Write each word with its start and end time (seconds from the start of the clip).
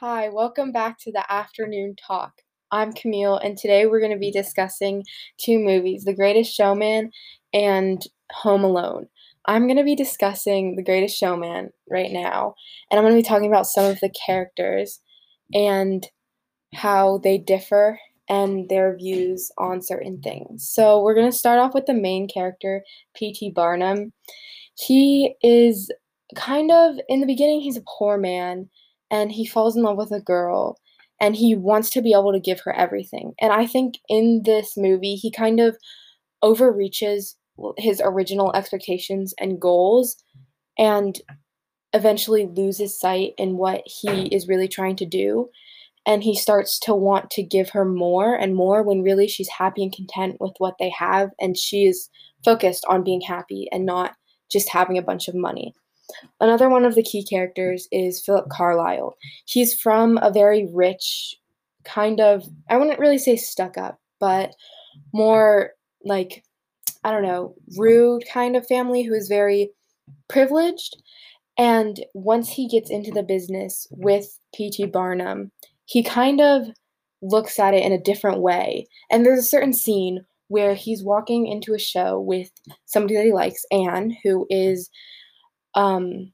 Hi, 0.00 0.30
welcome 0.30 0.72
back 0.72 0.96
to 1.00 1.12
the 1.12 1.30
afternoon 1.30 1.94
talk. 1.94 2.32
I'm 2.70 2.90
Camille, 2.94 3.36
and 3.36 3.58
today 3.58 3.84
we're 3.84 4.00
going 4.00 4.14
to 4.14 4.18
be 4.18 4.30
discussing 4.30 5.04
two 5.38 5.58
movies 5.58 6.04
The 6.04 6.14
Greatest 6.14 6.54
Showman 6.54 7.10
and 7.52 8.02
Home 8.32 8.64
Alone. 8.64 9.08
I'm 9.44 9.66
going 9.66 9.76
to 9.76 9.84
be 9.84 9.94
discussing 9.94 10.74
The 10.74 10.82
Greatest 10.82 11.18
Showman 11.18 11.68
right 11.90 12.10
now, 12.10 12.54
and 12.90 12.98
I'm 12.98 13.04
going 13.04 13.14
to 13.14 13.22
be 13.22 13.28
talking 13.28 13.50
about 13.50 13.66
some 13.66 13.84
of 13.84 14.00
the 14.00 14.08
characters 14.08 15.00
and 15.52 16.08
how 16.74 17.18
they 17.18 17.36
differ 17.36 18.00
and 18.26 18.70
their 18.70 18.96
views 18.96 19.52
on 19.58 19.82
certain 19.82 20.22
things. 20.22 20.66
So, 20.66 21.02
we're 21.02 21.14
going 21.14 21.30
to 21.30 21.36
start 21.36 21.58
off 21.58 21.74
with 21.74 21.84
the 21.84 21.92
main 21.92 22.26
character, 22.26 22.84
P.T. 23.14 23.50
Barnum. 23.50 24.14
He 24.78 25.34
is 25.42 25.92
kind 26.36 26.70
of, 26.70 26.94
in 27.10 27.20
the 27.20 27.26
beginning, 27.26 27.60
he's 27.60 27.76
a 27.76 27.84
poor 27.98 28.16
man 28.16 28.70
and 29.10 29.32
he 29.32 29.46
falls 29.46 29.76
in 29.76 29.82
love 29.82 29.96
with 29.96 30.12
a 30.12 30.20
girl 30.20 30.78
and 31.20 31.36
he 31.36 31.54
wants 31.54 31.90
to 31.90 32.02
be 32.02 32.12
able 32.12 32.32
to 32.32 32.40
give 32.40 32.60
her 32.60 32.72
everything. 32.74 33.34
And 33.40 33.52
I 33.52 33.66
think 33.66 33.96
in 34.08 34.42
this 34.44 34.76
movie, 34.76 35.16
he 35.16 35.30
kind 35.30 35.60
of 35.60 35.76
overreaches 36.42 37.36
his 37.76 38.00
original 38.02 38.54
expectations 38.54 39.34
and 39.38 39.60
goals 39.60 40.16
and 40.78 41.20
eventually 41.92 42.46
loses 42.46 42.98
sight 42.98 43.32
in 43.36 43.56
what 43.56 43.82
he 43.84 44.26
is 44.28 44.48
really 44.48 44.68
trying 44.68 44.96
to 44.96 45.06
do. 45.06 45.50
And 46.06 46.24
he 46.24 46.34
starts 46.34 46.78
to 46.80 46.94
want 46.94 47.30
to 47.32 47.42
give 47.42 47.70
her 47.70 47.84
more 47.84 48.34
and 48.34 48.54
more 48.54 48.82
when 48.82 49.02
really 49.02 49.28
she's 49.28 49.48
happy 49.48 49.82
and 49.82 49.92
content 49.92 50.36
with 50.40 50.54
what 50.56 50.76
they 50.78 50.88
have. 50.90 51.30
And 51.38 51.58
she 51.58 51.84
is 51.84 52.08
focused 52.42 52.86
on 52.88 53.04
being 53.04 53.20
happy 53.20 53.68
and 53.70 53.84
not 53.84 54.14
just 54.50 54.70
having 54.70 54.96
a 54.96 55.02
bunch 55.02 55.28
of 55.28 55.34
money. 55.34 55.74
Another 56.40 56.68
one 56.68 56.84
of 56.84 56.94
the 56.94 57.02
key 57.02 57.24
characters 57.24 57.88
is 57.92 58.22
Philip 58.24 58.48
Carlyle. 58.50 59.16
He's 59.44 59.78
from 59.80 60.18
a 60.18 60.32
very 60.32 60.68
rich, 60.72 61.36
kind 61.84 62.20
of, 62.20 62.44
I 62.68 62.76
wouldn't 62.76 62.98
really 62.98 63.18
say 63.18 63.36
stuck 63.36 63.78
up, 63.78 63.98
but 64.18 64.54
more 65.12 65.72
like, 66.04 66.44
I 67.04 67.12
don't 67.12 67.22
know, 67.22 67.54
rude 67.76 68.24
kind 68.30 68.56
of 68.56 68.66
family 68.66 69.02
who 69.02 69.14
is 69.14 69.28
very 69.28 69.70
privileged. 70.28 70.96
And 71.58 72.04
once 72.14 72.48
he 72.48 72.68
gets 72.68 72.90
into 72.90 73.10
the 73.10 73.22
business 73.22 73.86
with 73.90 74.38
P.T. 74.54 74.86
Barnum, 74.86 75.50
he 75.84 76.02
kind 76.02 76.40
of 76.40 76.66
looks 77.22 77.58
at 77.58 77.74
it 77.74 77.84
in 77.84 77.92
a 77.92 78.00
different 78.00 78.40
way. 78.40 78.86
And 79.10 79.26
there's 79.26 79.40
a 79.40 79.42
certain 79.42 79.72
scene 79.72 80.24
where 80.48 80.74
he's 80.74 81.04
walking 81.04 81.46
into 81.46 81.74
a 81.74 81.78
show 81.78 82.18
with 82.18 82.50
somebody 82.86 83.14
that 83.14 83.24
he 83.24 83.32
likes, 83.32 83.64
Anne, 83.70 84.16
who 84.24 84.46
is 84.50 84.90
um, 85.74 86.32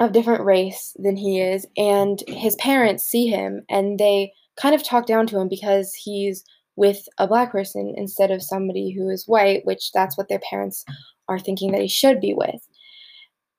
of 0.00 0.12
different 0.12 0.44
race 0.44 0.94
than 0.98 1.16
he 1.16 1.40
is, 1.40 1.66
and 1.76 2.22
his 2.26 2.56
parents 2.56 3.04
see 3.04 3.26
him 3.26 3.62
and 3.68 3.98
they 3.98 4.32
kind 4.56 4.74
of 4.74 4.82
talk 4.82 5.06
down 5.06 5.26
to 5.28 5.38
him 5.38 5.48
because 5.48 5.94
he's 5.94 6.44
with 6.76 7.06
a 7.18 7.26
black 7.26 7.52
person 7.52 7.94
instead 7.96 8.30
of 8.30 8.42
somebody 8.42 8.90
who 8.90 9.08
is 9.10 9.28
white, 9.28 9.64
which 9.64 9.90
that's 9.92 10.16
what 10.16 10.28
their 10.28 10.40
parents 10.48 10.84
are 11.28 11.38
thinking 11.38 11.72
that 11.72 11.82
he 11.82 11.88
should 11.88 12.20
be 12.20 12.34
with. 12.34 12.60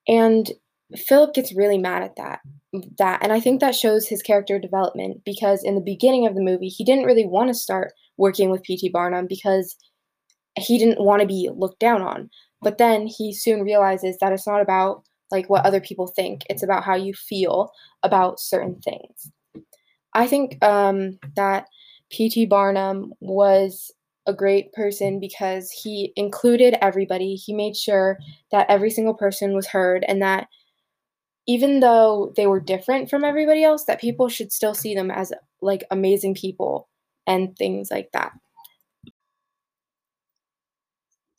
And 0.07 0.51
Philip 0.95 1.33
gets 1.33 1.55
really 1.55 1.77
mad 1.77 2.03
at 2.03 2.15
that. 2.17 2.39
That 2.97 3.19
and 3.21 3.31
I 3.31 3.39
think 3.39 3.59
that 3.59 3.75
shows 3.75 4.07
his 4.07 4.21
character 4.21 4.57
development 4.57 5.21
because 5.25 5.63
in 5.63 5.75
the 5.75 5.81
beginning 5.81 6.25
of 6.25 6.35
the 6.35 6.41
movie 6.41 6.67
he 6.67 6.83
didn't 6.83 7.05
really 7.05 7.25
want 7.25 7.49
to 7.49 7.53
start 7.53 7.93
working 8.17 8.49
with 8.49 8.63
P.T. 8.63 8.89
Barnum 8.89 9.27
because 9.27 9.75
he 10.57 10.77
didn't 10.77 11.03
want 11.03 11.21
to 11.21 11.27
be 11.27 11.49
looked 11.53 11.79
down 11.79 12.01
on. 12.01 12.29
But 12.61 12.77
then 12.77 13.07
he 13.07 13.33
soon 13.33 13.63
realizes 13.63 14.17
that 14.19 14.31
it's 14.31 14.47
not 14.47 14.61
about 14.61 15.03
like 15.31 15.49
what 15.49 15.65
other 15.65 15.81
people 15.81 16.07
think. 16.07 16.41
It's 16.49 16.63
about 16.63 16.83
how 16.83 16.95
you 16.95 17.13
feel 17.13 17.71
about 18.03 18.39
certain 18.39 18.81
things. 18.81 19.31
I 20.13 20.27
think 20.27 20.63
um, 20.63 21.19
that 21.35 21.67
P.T. 22.09 22.47
Barnum 22.47 23.13
was 23.21 23.91
a 24.27 24.33
great 24.33 24.71
person 24.73 25.19
because 25.19 25.71
he 25.71 26.13
included 26.15 26.75
everybody. 26.81 27.35
He 27.35 27.53
made 27.53 27.75
sure 27.75 28.17
that 28.51 28.69
every 28.69 28.89
single 28.89 29.13
person 29.13 29.53
was 29.53 29.67
heard 29.67 30.05
and 30.07 30.21
that 30.21 30.47
even 31.47 31.79
though 31.79 32.33
they 32.35 32.47
were 32.47 32.59
different 32.59 33.09
from 33.09 33.23
everybody 33.23 33.63
else, 33.63 33.85
that 33.85 33.99
people 33.99 34.29
should 34.29 34.51
still 34.51 34.73
see 34.75 34.93
them 34.93 35.09
as 35.09 35.33
like 35.61 35.83
amazing 35.91 36.35
people 36.35 36.87
and 37.25 37.55
things 37.57 37.89
like 37.89 38.09
that. 38.13 38.31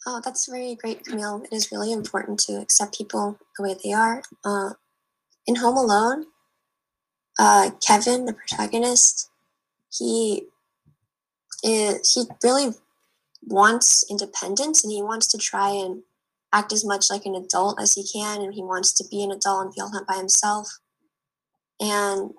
Oh, 0.06 0.20
that's 0.24 0.50
very 0.50 0.74
great, 0.74 1.04
Camille. 1.04 1.42
It 1.44 1.54
is 1.54 1.70
really 1.70 1.92
important 1.92 2.40
to 2.40 2.54
accept 2.54 2.98
people 2.98 3.38
the 3.56 3.62
way 3.62 3.76
they 3.82 3.92
are. 3.92 4.22
Uh, 4.44 4.70
in 5.46 5.56
Home 5.56 5.76
Alone, 5.76 6.26
uh, 7.38 7.70
Kevin, 7.86 8.24
the 8.24 8.32
protagonist, 8.32 9.30
he 9.96 10.44
is, 11.62 12.14
he 12.14 12.24
really 12.42 12.74
wants 13.44 14.04
independence 14.10 14.82
and 14.82 14.92
he 14.92 15.02
wants 15.02 15.26
to 15.28 15.38
try 15.38 15.70
and 15.70 16.02
act 16.52 16.72
as 16.72 16.84
much 16.84 17.06
like 17.10 17.24
an 17.24 17.34
adult 17.34 17.80
as 17.80 17.94
he 17.94 18.04
can 18.06 18.40
and 18.40 18.54
he 18.54 18.62
wants 18.62 18.92
to 18.92 19.04
be 19.08 19.22
an 19.22 19.30
adult 19.30 19.64
and 19.64 19.74
be 19.74 19.80
all 19.80 20.04
by 20.06 20.16
himself 20.16 20.78
and 21.80 22.32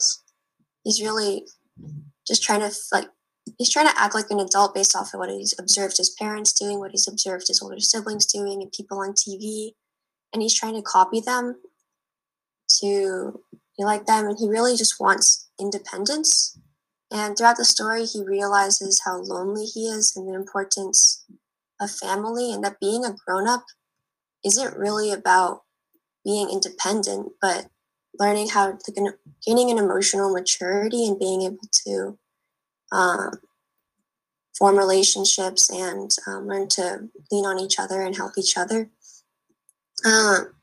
he's 0.84 1.02
really 1.02 1.46
just 2.26 2.44
trying 2.44 2.62
to 2.62 2.72
like 2.92 3.10
he's 3.58 3.72
trying 3.72 3.88
to 3.88 4.00
act 4.00 4.16
like 4.16 4.30
an 4.30 4.40
adult 4.40 4.76
based 4.76 4.96
off 4.96 5.14
of 5.14 5.20
what 5.20 5.30
he's 5.30 5.54
observed 5.60 5.98
his 5.98 6.10
parents 6.10 6.54
doing, 6.54 6.80
what 6.80 6.92
he's 6.92 7.08
observed 7.08 7.48
his 7.48 7.62
older 7.62 7.80
siblings 7.80 8.26
doing, 8.26 8.62
and 8.62 8.72
people 8.72 9.00
on 9.00 9.14
TV. 9.14 9.72
And 10.32 10.42
he's 10.42 10.58
trying 10.58 10.76
to 10.76 10.82
copy 10.82 11.20
them 11.20 11.58
to 12.82 13.42
be 13.78 13.84
like 13.84 14.06
them. 14.06 14.26
And 14.26 14.38
he 14.38 14.48
really 14.48 14.76
just 14.76 15.00
wants 15.00 15.50
independence. 15.60 16.58
And 17.12 17.38
throughout 17.38 17.58
the 17.58 17.66
story, 17.66 18.06
he 18.06 18.24
realizes 18.24 19.02
how 19.06 19.18
lonely 19.18 19.66
he 19.66 19.88
is 19.88 20.16
and 20.16 20.28
the 20.28 20.34
importance 20.34 21.24
of 21.80 21.92
family, 21.92 22.52
and 22.52 22.64
that 22.64 22.80
being 22.80 23.06
a 23.06 23.16
grown 23.26 23.48
up 23.48 23.66
isn't 24.44 24.78
really 24.78 25.12
about 25.12 25.62
being 26.24 26.50
independent, 26.50 27.34
but 27.42 27.68
learning 28.20 28.50
how 28.50 28.72
to 28.72 29.14
gaining 29.46 29.70
an 29.70 29.78
emotional 29.78 30.32
maturity 30.32 31.08
and 31.08 31.20
being 31.20 31.42
able 31.42 31.68
to 31.86 32.18
um, 32.94 33.32
form 34.58 34.78
relationships 34.78 35.70
and 35.70 36.12
um, 36.28 36.48
learn 36.48 36.68
to 36.70 37.10
lean 37.32 37.46
on 37.46 37.60
each 37.60 37.80
other 37.80 38.02
and 38.02 38.16
help 38.16 38.34
each 38.38 38.58
other. 38.58 38.90
Um, 40.06 40.54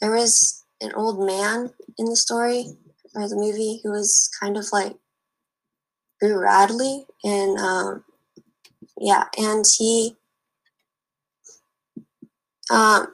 there 0.00 0.10
was 0.10 0.64
an 0.80 0.92
old 0.94 1.24
man 1.24 1.70
in 1.98 2.06
the 2.06 2.16
story 2.16 2.76
or 3.14 3.28
the 3.28 3.36
movie 3.36 3.80
who 3.82 3.90
was 3.90 4.30
kind 4.40 4.56
of 4.56 4.66
like 4.72 4.94
Boo 6.20 6.38
Radley, 6.38 7.06
and 7.22 7.58
um, 7.58 8.04
yeah, 8.98 9.24
and 9.38 9.64
he, 9.76 10.16
um, 12.70 13.08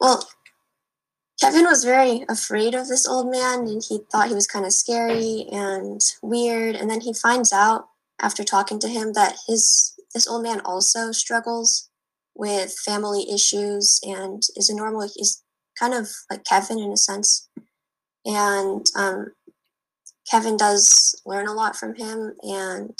well, 0.00 0.28
Kevin 1.40 1.64
was 1.64 1.84
very 1.84 2.24
afraid 2.28 2.74
of 2.74 2.88
this 2.88 3.06
old 3.06 3.30
man 3.30 3.60
and 3.60 3.82
he 3.88 4.00
thought 4.10 4.28
he 4.28 4.34
was 4.34 4.46
kind 4.46 4.66
of 4.66 4.72
scary 4.72 5.46
and 5.52 6.00
weird. 6.20 6.74
And 6.74 6.90
then 6.90 7.00
he 7.00 7.12
finds 7.12 7.52
out 7.52 7.88
after 8.20 8.42
talking 8.42 8.80
to 8.80 8.88
him 8.88 9.12
that 9.12 9.36
his 9.46 9.94
this 10.14 10.26
old 10.26 10.42
man 10.42 10.60
also 10.64 11.12
struggles 11.12 11.90
with 12.34 12.72
family 12.72 13.30
issues 13.32 14.00
and 14.02 14.42
is 14.56 14.68
a 14.68 14.74
normal 14.74 15.08
he's 15.14 15.44
kind 15.78 15.94
of 15.94 16.08
like 16.30 16.44
Kevin 16.44 16.78
in 16.78 16.90
a 16.90 16.96
sense. 16.96 17.48
And 18.24 18.84
um, 18.96 19.32
Kevin 20.30 20.56
does 20.56 21.20
learn 21.24 21.46
a 21.46 21.52
lot 21.52 21.76
from 21.76 21.94
him 21.94 22.34
and 22.42 22.98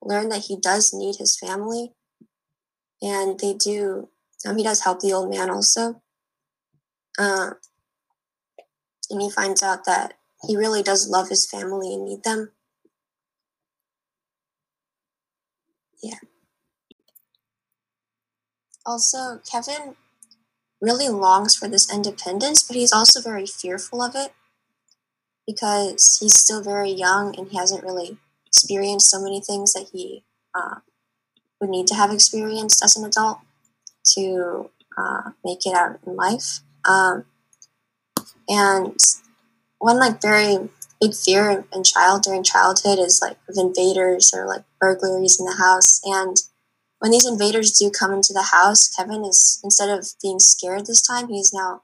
learn 0.00 0.28
that 0.28 0.44
he 0.44 0.56
does 0.56 0.92
need 0.92 1.16
his 1.16 1.36
family. 1.36 1.92
And 3.02 3.38
they 3.40 3.54
do, 3.54 4.08
um, 4.46 4.56
he 4.56 4.62
does 4.62 4.82
help 4.82 5.00
the 5.00 5.12
old 5.12 5.30
man 5.30 5.50
also. 5.50 6.00
Uh, 7.18 7.50
and 9.12 9.22
he 9.22 9.30
finds 9.30 9.62
out 9.62 9.84
that 9.84 10.14
he 10.46 10.56
really 10.56 10.82
does 10.82 11.08
love 11.08 11.28
his 11.28 11.46
family 11.46 11.94
and 11.94 12.04
need 12.04 12.24
them. 12.24 12.50
Yeah. 16.02 16.18
Also, 18.84 19.40
Kevin 19.48 19.94
really 20.80 21.08
longs 21.08 21.54
for 21.54 21.68
this 21.68 21.92
independence, 21.92 22.62
but 22.64 22.74
he's 22.74 22.92
also 22.92 23.20
very 23.20 23.46
fearful 23.46 24.02
of 24.02 24.16
it 24.16 24.32
because 25.46 26.18
he's 26.20 26.38
still 26.38 26.62
very 26.62 26.90
young 26.90 27.38
and 27.38 27.48
he 27.48 27.56
hasn't 27.56 27.84
really 27.84 28.18
experienced 28.46 29.10
so 29.10 29.22
many 29.22 29.40
things 29.40 29.72
that 29.72 29.88
he 29.92 30.24
uh, 30.54 30.76
would 31.60 31.70
need 31.70 31.86
to 31.86 31.94
have 31.94 32.12
experienced 32.12 32.82
as 32.82 32.96
an 32.96 33.04
adult 33.04 33.38
to 34.04 34.70
uh, 34.98 35.30
make 35.44 35.64
it 35.64 35.74
out 35.74 35.98
in 36.06 36.16
life. 36.16 36.60
Um, 36.84 37.24
and 38.48 38.96
one 39.78 39.98
like 39.98 40.22
very 40.22 40.68
big 41.00 41.14
fear 41.14 41.64
in 41.72 41.82
child 41.82 42.22
during 42.22 42.44
childhood 42.44 42.98
is 42.98 43.20
like 43.20 43.36
of 43.48 43.56
invaders 43.56 44.32
or 44.34 44.46
like 44.46 44.64
burglaries 44.80 45.40
in 45.40 45.46
the 45.46 45.56
house. 45.56 46.00
And 46.04 46.36
when 47.00 47.10
these 47.10 47.26
invaders 47.26 47.72
do 47.72 47.90
come 47.90 48.12
into 48.12 48.32
the 48.32 48.48
house, 48.52 48.88
Kevin 48.88 49.24
is 49.24 49.60
instead 49.64 49.90
of 49.90 50.06
being 50.22 50.38
scared 50.38 50.86
this 50.86 51.02
time, 51.02 51.28
he 51.28 51.38
is 51.40 51.52
now 51.52 51.82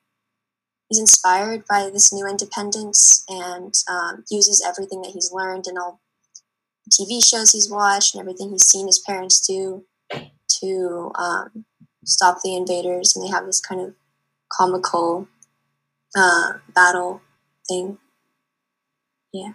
he's 0.89 1.01
inspired 1.01 1.65
by 1.69 1.91
this 1.93 2.13
new 2.13 2.27
independence 2.27 3.25
and 3.29 3.75
um, 3.91 4.25
uses 4.31 4.65
everything 4.67 5.03
that 5.03 5.11
he's 5.13 5.33
learned 5.33 5.67
and 5.67 5.77
all 5.77 6.01
TV 6.89 7.23
shows 7.25 7.51
he's 7.51 7.71
watched 7.71 8.15
and 8.15 8.21
everything 8.21 8.51
he's 8.51 8.67
seen 8.69 8.87
his 8.87 8.99
parents 9.01 9.47
do 9.47 9.85
to 10.61 11.13
um, 11.17 11.65
stop 12.05 12.39
the 12.43 12.57
invaders. 12.57 13.15
And 13.15 13.25
they 13.25 13.31
have 13.31 13.45
this 13.45 13.61
kind 13.61 13.81
of 13.81 13.95
comical 14.51 15.29
uh, 16.17 16.55
battle 16.75 17.23
thing. 17.69 17.99
Yeah. 19.33 19.53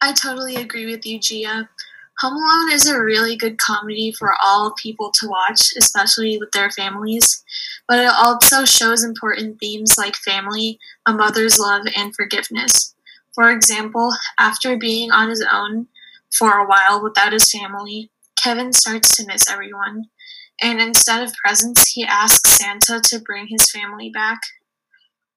I 0.00 0.12
totally 0.12 0.56
agree 0.56 0.86
with 0.86 1.04
you, 1.06 1.18
Gia. 1.18 1.68
Home 2.20 2.34
Alone 2.34 2.72
is 2.72 2.86
a 2.86 3.00
really 3.00 3.34
good 3.36 3.56
comedy 3.58 4.12
for 4.12 4.34
all 4.42 4.72
people 4.72 5.10
to 5.20 5.28
watch, 5.28 5.72
especially 5.78 6.36
with 6.38 6.50
their 6.52 6.70
families, 6.70 7.42
but 7.88 7.98
it 7.98 8.10
also 8.12 8.64
shows 8.66 9.02
important 9.02 9.58
themes 9.58 9.96
like 9.96 10.16
family, 10.16 10.78
a 11.06 11.14
mother's 11.14 11.58
love, 11.58 11.86
and 11.96 12.14
forgiveness. 12.14 12.94
For 13.34 13.50
example, 13.50 14.12
after 14.38 14.76
being 14.76 15.10
on 15.12 15.30
his 15.30 15.44
own 15.50 15.88
for 16.30 16.58
a 16.58 16.66
while 16.66 17.02
without 17.02 17.32
his 17.32 17.50
family, 17.50 18.10
Kevin 18.36 18.72
starts 18.74 19.16
to 19.16 19.26
miss 19.26 19.48
everyone, 19.50 20.06
and 20.60 20.80
instead 20.80 21.22
of 21.22 21.32
presents, 21.42 21.92
he 21.92 22.04
asks 22.04 22.58
Santa 22.58 23.00
to 23.04 23.18
bring 23.18 23.46
his 23.48 23.70
family 23.70 24.10
back. 24.10 24.40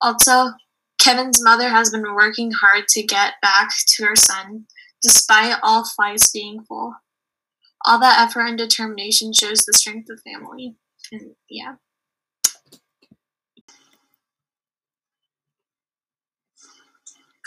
Also, 0.02 0.52
Kevin's 1.00 1.44
mother 1.44 1.70
has 1.70 1.90
been 1.90 2.14
working 2.14 2.52
hard 2.52 2.88
to 2.90 3.04
get 3.04 3.34
back 3.42 3.70
to 3.88 4.06
her 4.06 4.16
son, 4.16 4.66
despite 5.02 5.58
all 5.64 5.86
flights 5.86 6.31
being 6.31 6.64
full. 6.64 6.96
All 7.86 8.00
that 8.00 8.20
effort 8.22 8.46
and 8.48 8.58
determination 8.58 9.34
shows 9.34 9.60
the 9.60 9.74
strength 9.74 10.10
of 10.10 10.22
family. 10.22 10.75
And 11.12 11.36
yeah. 11.50 11.76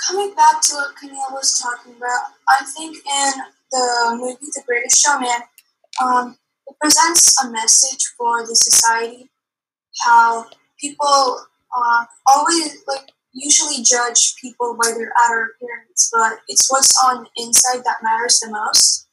Coming 0.06 0.34
back 0.34 0.60
to 0.62 0.74
what 0.74 0.96
Camille 0.96 1.16
was 1.32 1.60
talking 1.60 1.96
about, 1.96 2.32
I 2.48 2.64
think 2.64 2.96
in 2.98 3.32
the 3.72 4.16
movie 4.18 4.36
The 4.40 4.62
Greatest 4.66 5.02
Showman, 5.02 5.40
um, 6.00 6.36
it 6.66 6.76
presents 6.80 7.42
a 7.44 7.50
message 7.50 8.04
for 8.16 8.46
the 8.46 8.56
society 8.56 9.30
how 10.04 10.46
people 10.78 11.40
uh, 11.76 12.04
always 12.26 12.82
like 12.86 13.10
usually 13.32 13.82
judge 13.82 14.34
people 14.40 14.76
by 14.80 14.90
their 14.90 15.12
outer 15.22 15.52
appearance, 15.54 16.10
but 16.12 16.38
it's 16.48 16.70
what's 16.70 16.94
on 17.04 17.24
the 17.24 17.42
inside 17.42 17.84
that 17.84 18.02
matters 18.02 18.40
the 18.40 18.50
most. 18.50 19.06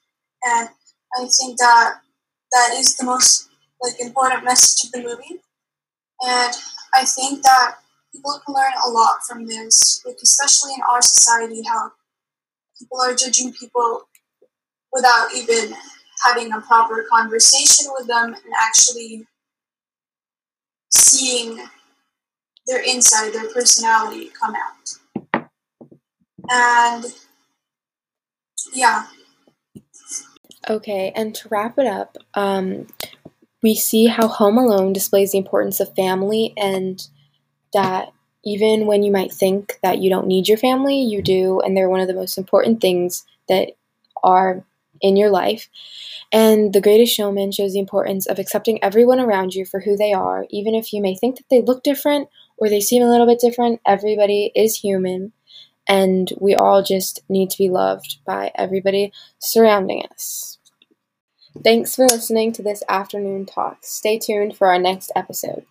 And 0.44 0.70
I 1.16 1.28
think 1.28 1.58
that 1.60 1.96
that 2.52 2.74
is 2.76 2.96
the 2.98 3.06
most 3.06 3.50
like 3.82 4.00
important 4.00 4.44
message 4.44 4.86
of 4.86 4.92
the 4.92 5.08
movie. 5.08 5.42
And 6.22 6.54
I 6.94 7.04
think 7.04 7.44
that 7.44 7.76
people 8.14 8.40
can 8.46 8.56
learn 8.56 8.72
a 8.86 8.90
lot 8.90 9.20
from 9.28 9.46
this, 9.46 10.02
like 10.06 10.18
especially 10.24 10.74
in 10.74 10.82
our 10.90 11.02
society, 11.02 11.62
how 11.68 11.92
people 12.80 13.00
are 13.02 13.16
judging 13.16 13.52
people 13.54 14.08
without 14.94 15.30
even 15.36 15.74
having 16.24 16.52
a 16.54 16.62
proper 16.62 17.06
conversation 17.10 17.92
with 17.98 18.08
them 18.08 18.34
and 18.34 18.54
actually 18.62 19.26
seeing 20.92 21.60
their 22.68 22.82
inside, 22.82 23.34
their 23.34 23.52
personality 23.52 24.30
come 24.40 24.56
out. 24.56 25.44
And 26.50 27.06
yeah. 28.74 29.08
Okay, 30.70 31.12
and 31.16 31.36
to 31.36 31.50
wrap 31.50 31.78
it 31.78 31.88
up, 31.88 32.18
um, 32.36 32.88
we 33.62 33.76
see 33.76 34.06
how 34.06 34.28
Home 34.28 34.58
Alone 34.58 34.94
displays 34.94 35.32
the 35.32 35.38
importance 35.38 35.80
of 35.80 35.94
family 35.96 36.54
and 36.58 37.06
that 37.74 38.14
even 38.46 38.86
when 38.86 39.04
you 39.04 39.12
might 39.12 39.32
think 39.32 39.80
that 39.84 40.00
you 40.00 40.10
don't 40.10 40.28
need 40.28 40.48
your 40.48 40.58
family, 40.58 41.02
you 41.02 41.22
do, 41.22 41.62
and 41.62 41.76
they're 41.76 41.90
one 41.90 42.02
of 42.02 42.08
the 42.08 42.14
most 42.14 42.38
important 42.38 42.82
things 42.82 43.26
that 43.48 43.72
are 44.24 44.64
in 45.04 45.16
your 45.16 45.30
life. 45.30 45.70
And 46.32 46.74
The 46.74 46.82
Greatest 46.82 47.14
Showman 47.14 47.52
shows 47.52 47.74
the 47.74 47.80
importance 47.80 48.26
of 48.26 48.40
accepting 48.40 48.84
everyone 48.84 49.20
around 49.20 49.54
you 49.54 49.66
for 49.66 49.82
who 49.82 49.96
they 49.96 50.14
are, 50.14 50.48
even 50.50 50.74
if 50.74 50.92
you 50.92 51.00
may 51.00 51.14
think 51.14 51.36
that 51.38 51.46
they 51.52 51.62
look 51.62 51.84
different 51.84 52.28
or 52.58 52.70
they 52.70 52.82
seem 52.82 53.04
a 53.04 53.10
little 53.10 53.28
bit 53.28 53.40
different. 53.40 53.82
Everybody 53.86 54.52
is 54.56 54.78
human, 54.78 55.34
and 55.88 56.34
we 56.42 56.56
all 56.56 56.82
just 56.82 57.22
need 57.30 57.52
to 57.52 57.58
be 57.58 57.70
loved 57.70 58.18
by 58.26 58.52
everybody 58.56 59.12
surrounding 59.38 60.04
us. 60.12 60.58
Thanks 61.64 61.96
for 61.96 62.08
listening 62.08 62.52
to 62.54 62.64
this 62.64 62.82
afternoon 62.90 63.46
talk. 63.46 63.78
Stay 63.82 64.18
tuned 64.18 64.58
for 64.58 64.68
our 64.68 64.80
next 64.80 65.12
episode. 65.16 65.66